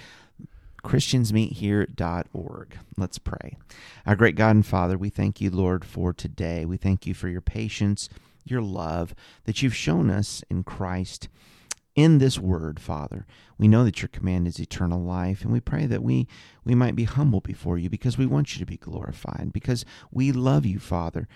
christiansmeethere.org. 0.84 2.78
Let's 2.96 3.18
pray. 3.18 3.58
Our 4.06 4.16
great 4.16 4.36
God 4.36 4.56
and 4.56 4.64
Father, 4.64 4.96
we 4.96 5.10
thank 5.10 5.38
you, 5.38 5.50
Lord, 5.50 5.84
for 5.84 6.14
today. 6.14 6.64
We 6.64 6.78
thank 6.78 7.06
you 7.06 7.12
for 7.12 7.28
your 7.28 7.42
patience, 7.42 8.08
your 8.44 8.62
love 8.62 9.14
that 9.44 9.60
you've 9.60 9.76
shown 9.76 10.08
us 10.08 10.42
in 10.48 10.64
Christ 10.64 11.28
in 11.96 12.18
this 12.18 12.38
word, 12.38 12.78
Father. 12.78 13.26
We 13.58 13.68
know 13.68 13.82
that 13.84 14.02
your 14.02 14.08
command 14.08 14.46
is 14.46 14.60
eternal 14.60 15.02
life, 15.02 15.42
and 15.42 15.50
we 15.50 15.60
pray 15.60 15.86
that 15.86 16.02
we, 16.02 16.28
we 16.62 16.74
might 16.74 16.94
be 16.94 17.04
humble 17.04 17.40
before 17.40 17.78
you 17.78 17.88
because 17.88 18.18
we 18.18 18.26
want 18.26 18.54
you 18.54 18.60
to 18.60 18.66
be 18.66 18.76
glorified, 18.76 19.50
because 19.52 19.84
we 20.12 20.30
love 20.30 20.66
you, 20.66 20.78
Father. 20.78 21.26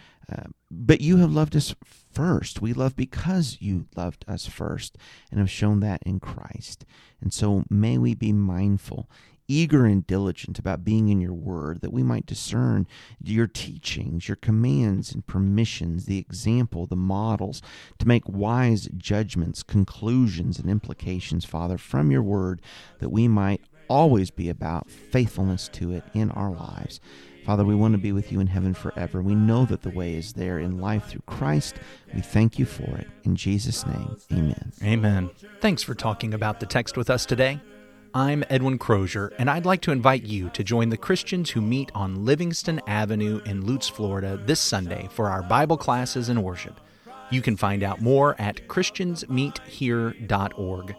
But 0.70 1.00
you 1.00 1.16
have 1.18 1.32
loved 1.32 1.56
us 1.56 1.74
first. 1.84 2.62
We 2.62 2.72
love 2.72 2.96
because 2.96 3.58
you 3.60 3.86
loved 3.96 4.24
us 4.28 4.46
first 4.46 4.96
and 5.30 5.40
have 5.40 5.50
shown 5.50 5.80
that 5.80 6.02
in 6.04 6.20
Christ. 6.20 6.84
And 7.20 7.32
so 7.32 7.64
may 7.68 7.98
we 7.98 8.14
be 8.14 8.32
mindful 8.32 9.08
eager 9.50 9.84
and 9.84 10.06
diligent 10.06 10.60
about 10.60 10.84
being 10.84 11.08
in 11.08 11.20
your 11.20 11.34
word, 11.34 11.80
that 11.80 11.92
we 11.92 12.04
might 12.04 12.24
discern 12.24 12.86
your 13.20 13.48
teachings, 13.48 14.28
your 14.28 14.36
commands 14.36 15.12
and 15.12 15.26
permissions, 15.26 16.06
the 16.06 16.18
example, 16.18 16.86
the 16.86 16.94
models, 16.94 17.60
to 17.98 18.06
make 18.06 18.28
wise 18.28 18.88
judgments, 18.96 19.64
conclusions, 19.64 20.60
and 20.60 20.70
implications, 20.70 21.44
Father, 21.44 21.76
from 21.76 22.12
your 22.12 22.22
word, 22.22 22.62
that 23.00 23.08
we 23.08 23.26
might 23.26 23.60
always 23.88 24.30
be 24.30 24.48
about 24.48 24.88
faithfulness 24.88 25.66
to 25.66 25.90
it 25.90 26.04
in 26.14 26.30
our 26.30 26.52
lives. 26.52 27.00
Father, 27.44 27.64
we 27.64 27.74
want 27.74 27.92
to 27.92 27.98
be 27.98 28.12
with 28.12 28.30
you 28.30 28.40
in 28.40 28.46
heaven 28.46 28.74
forever. 28.74 29.22
We 29.22 29.34
know 29.34 29.64
that 29.64 29.82
the 29.82 29.90
way 29.90 30.14
is 30.14 30.34
there 30.34 30.58
in 30.58 30.78
life 30.78 31.06
through 31.06 31.22
Christ. 31.26 31.76
We 32.14 32.20
thank 32.20 32.58
you 32.58 32.64
for 32.64 32.96
it. 32.96 33.08
In 33.24 33.34
Jesus' 33.34 33.86
name, 33.86 34.16
amen. 34.32 34.72
Amen. 34.82 35.30
Thanks 35.60 35.82
for 35.82 35.94
talking 35.94 36.34
about 36.34 36.60
the 36.60 36.66
text 36.66 36.96
with 36.96 37.10
us 37.10 37.26
today. 37.26 37.60
I'm 38.12 38.42
Edwin 38.50 38.76
Crozier, 38.76 39.32
and 39.38 39.48
I'd 39.48 39.64
like 39.64 39.82
to 39.82 39.92
invite 39.92 40.24
you 40.24 40.50
to 40.50 40.64
join 40.64 40.88
the 40.88 40.96
Christians 40.96 41.50
who 41.50 41.60
meet 41.60 41.92
on 41.94 42.24
Livingston 42.24 42.80
Avenue 42.88 43.40
in 43.46 43.64
Lutz, 43.64 43.88
Florida 43.88 44.36
this 44.44 44.58
Sunday 44.58 45.08
for 45.12 45.28
our 45.28 45.44
Bible 45.44 45.76
classes 45.76 46.28
and 46.28 46.42
worship. 46.42 46.80
You 47.30 47.40
can 47.40 47.56
find 47.56 47.84
out 47.84 48.00
more 48.00 48.34
at 48.40 48.66
ChristiansMeetHere.org. 48.66 50.96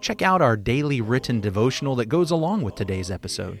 Check 0.00 0.22
out 0.22 0.40
our 0.40 0.56
daily 0.56 1.02
written 1.02 1.40
devotional 1.40 1.96
that 1.96 2.06
goes 2.06 2.30
along 2.30 2.62
with 2.62 2.76
today's 2.76 3.10
episode. 3.10 3.60